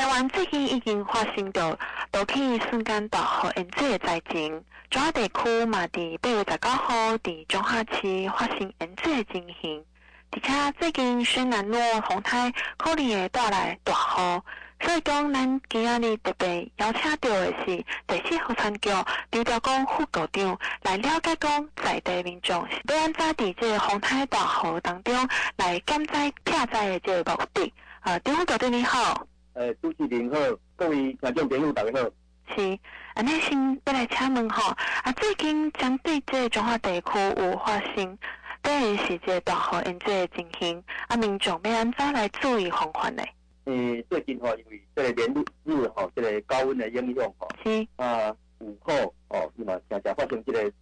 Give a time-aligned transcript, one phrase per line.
[0.00, 1.76] 台湾最近已经发生到
[2.10, 9.84] 多起瞬间大雨淹水的灾情，中亚地区嘛伫八月十九号伫中华市发生淹水的情形，
[10.30, 11.78] 而且最近轩岚诺
[12.08, 14.42] 风台可能会带来大雨，
[14.80, 27.70] 所以讲咱今仔日特别邀请到的是第四号船桥刘调公副局长来了解讲在地民众是要安怎伫这个风台大雨当中来减灾避灾的这个目的。
[28.00, 29.26] 啊，刘副局长你好。
[29.52, 30.38] 呃，主持人好，
[30.76, 32.08] 各位听众朋友大家好。
[32.54, 32.78] 是，
[33.14, 38.16] 安尼先要来请问哈，啊，最近针对这中华地区有发生，
[38.62, 43.24] 当然是这大雨淹水的情形，啊，民众要安怎来注意防范呢？
[43.64, 43.74] 呃，
[44.08, 50.72] 最近哈，因为这个连日哈，这个高温的影响吼，是啊，午后哦，是嘛，常常发生这个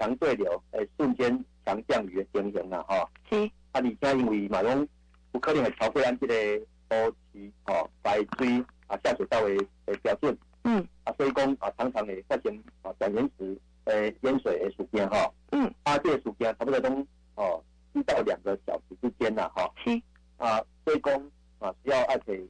[0.00, 3.08] 强对流，诶，瞬间强降雨的情形啊，吼。
[3.30, 3.48] 是。
[3.70, 4.86] 啊，而且因为马龙
[5.32, 6.66] 有可能会超过咱这个。
[6.88, 16.88] 多期哦，排水啊，下水道的的标准，嗯，啊，所以讲啊，常常会发生啊，短延时诶淹水的事件哈，嗯，啊，这个事件差不多都
[17.34, 17.60] 哦
[17.94, 20.00] 一到两个小时之间呐，哈，是，
[20.36, 21.12] 啊，所以讲
[21.58, 22.48] 啊，需要爱去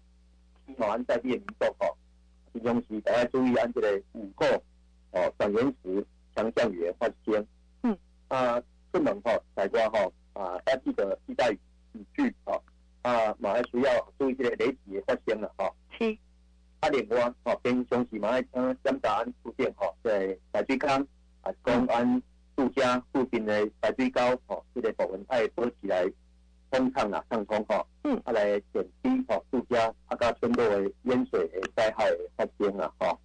[0.67, 1.97] 起毛安在地的民众吼，
[2.53, 4.47] 平常时大家注意安这个午后
[5.13, 7.47] 哦，短延时强降雨的发生，
[7.83, 7.97] 嗯，
[8.29, 8.61] 啊，
[8.93, 10.01] 出门吼，大家哈
[10.35, 12.63] 啊，要记得携带雨具哦。
[13.07, 15.73] 啊，马还需要注意这个雷击的发生了哈。
[15.97, 16.19] 是。
[16.81, 21.07] 啊，另外哦，平常时马还嗯检查安附近哈，在排水坑
[21.43, 22.21] 啊，公安
[22.57, 26.05] 住家附近的排水沟哦，这个部分爱保持来
[26.73, 27.87] 通畅啊，畅通哈。
[28.03, 28.21] 嗯。
[28.25, 33.17] 啊，来减低哦住家啊，加村落的淹水的灾害的发生啊哈。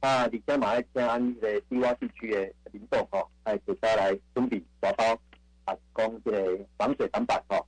[0.00, 5.04] 啊，而且马还请安这个低洼地区的民众吼，爱自家来准备沙包
[5.66, 7.62] 啊，讲这个防水挡板哈。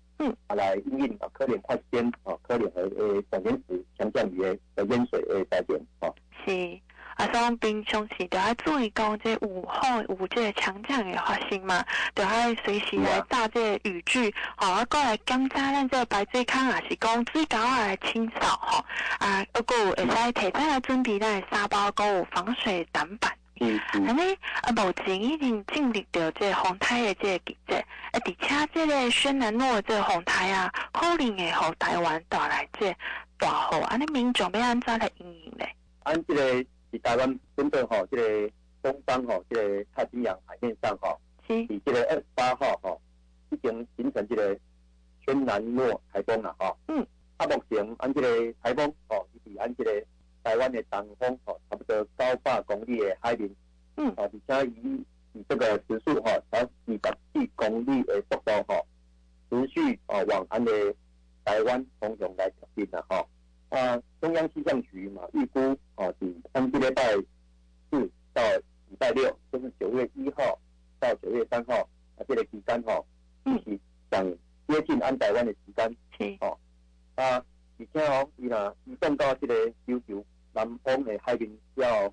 [0.54, 4.40] 来因应啊，可能发生啊，可能的诶，短延时强降雨
[4.74, 6.14] 的淹水诶灾变哦。
[6.44, 6.80] 是，
[7.16, 18.84] 啊，所以平常时就要注意讲，这午后有这个强降雨发生嘛，就要随时来带这个雨具，好啊，过来检查咱这个排水坑，也是讲水沟啊来清扫吼，
[19.18, 23.30] 啊，还佫会使提早来准备咱的沙包，佫有防水挡板。
[23.62, 24.06] 嗯嗯。
[24.06, 27.76] 安尼啊，目前已经经历着这个风台的这个季节。
[27.76, 28.36] 啊，而且
[28.74, 32.94] 这个轩岚诺这个风台啊，可能会给台湾带来这
[33.38, 35.68] 大雨，安尼民众要安怎来应应咧？
[36.02, 38.52] 按这个是台湾针对吼，这个
[38.82, 43.00] 东方吼，这个太平洋海面上吼，是，以这个二十八号吼，
[43.50, 44.58] 已经形成这个
[45.24, 46.76] 轩岚诺台风了吼。
[46.88, 47.06] 嗯。
[47.38, 49.90] 啊，目前按这个台风吼，以及按这个
[50.44, 53.50] 台湾的东风吼，差不多高八公里的海面。
[53.96, 54.08] 嗯。
[54.10, 55.04] 啊，而且以
[55.34, 58.82] 以这个时速哈，才二百四公里的速度哈，
[59.50, 60.72] 持续啊往安的
[61.44, 63.26] 台湾方向来前进了哈。
[63.70, 65.58] 啊，中央气象局嘛预估
[65.94, 67.02] 啊，是安这礼拜
[67.90, 68.42] 四到
[68.88, 70.58] 礼拜六，就是九月一号
[71.00, 71.76] 到九月三号
[72.16, 73.02] 啊，这个期间哈，
[73.46, 74.30] 是想
[74.68, 75.96] 接近安台湾的时间。
[76.18, 76.36] 是。
[76.40, 76.58] 哦。
[77.14, 77.42] 啊，
[77.78, 79.54] 而且哦，伊若移动到这个
[79.86, 82.12] 琉球南方的海面，要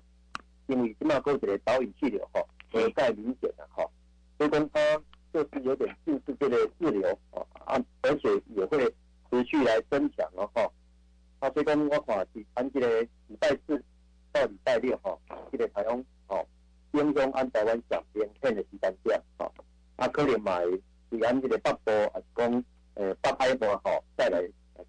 [0.66, 2.40] 因为这么高一个导引气流哈。
[2.72, 3.84] 不太明显的哈，
[4.38, 4.80] 所以讲它
[5.32, 7.18] 就是有点近似这个滞留
[7.64, 8.78] 啊，而且也会
[9.28, 10.70] 持续来增强了哈。
[11.40, 13.84] 啊，所以讲我看是按这个礼拜四
[14.30, 15.18] 到礼拜六哈，
[15.50, 16.46] 这个台风哦，
[16.92, 19.50] 影响按台湾上边片的时间点哈，
[19.96, 20.62] 啊可能买
[21.10, 22.64] 是按这个北部还是讲
[22.94, 24.40] 呃北海部哈带来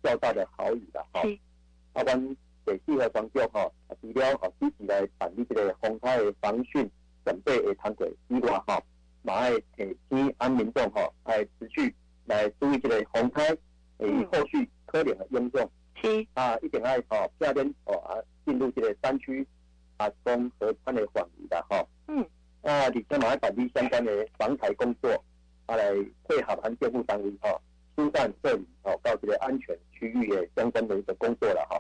[0.04, 1.22] 较大的好雨的哈。
[1.94, 2.38] 啊，阮
[2.78, 3.72] 第四号专家哈，
[4.02, 6.90] 除了啊积极来办理这个风台的防汛。
[7.24, 8.82] 准备的通过以外哈，
[9.22, 11.94] 马爱提醒安民众哈，来持续
[12.26, 13.56] 来注意这个风台
[14.00, 15.70] 诶后续可能的影响。
[16.02, 19.46] 是啊，一定要哦，夏天哦啊进入这个山区
[19.98, 21.86] 啊，东河川的防雨的哈。
[22.08, 22.26] 嗯。
[22.64, 25.12] 啊，而且马爱办理相关的防台工作，
[25.68, 25.94] 啊来
[26.28, 27.56] 配合安建部单位哈，
[27.96, 31.80] 疏散撤离哦到这个安全区域的相关的一个工作了哈。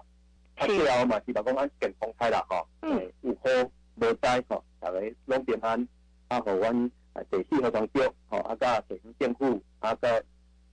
[0.62, 2.63] 啊，最后嘛是把公安检风台了哈。
[2.84, 3.12] 嗯。
[3.22, 3.50] 有好
[3.96, 4.62] 无灾哈。
[4.80, 5.88] 大家拢平安，
[6.28, 10.22] 啊，和阮啊第四号船桥，吼，啊，甲地方政府，啊，甲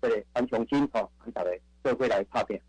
[0.01, 1.51] 这个安重新，吼，啊，大家
[1.83, 2.61] 做伙来拍拼。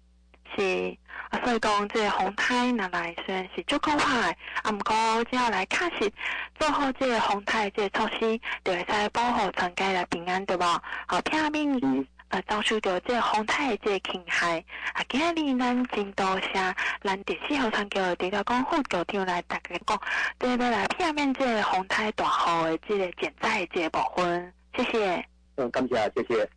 [0.55, 0.97] 是，
[1.29, 4.31] 啊，所以讲这个风台拿来虽然是足可怕，
[4.63, 6.11] 啊，毋过只要来确实
[6.57, 10.81] 做好这个风台这个措施，就会使保护全家来平安，对吧？
[11.07, 12.07] 好，片面。
[12.29, 20.01] 呃，遭受到这个风台的这个侵害，啊，今日咱真多谢咱第四号船桥刘调公副组长来大家讲，
[20.37, 25.25] 对对来片面这个风台大号的这个减灾的这个部分，谢谢。
[25.55, 26.49] 嗯，感谢，谢谢。